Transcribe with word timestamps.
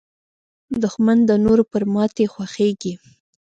دښمن 0.81 1.17
د 1.29 1.31
نورو 1.45 1.63
پر 1.71 1.83
ماتې 1.93 2.25
خوښېږي 2.33 2.93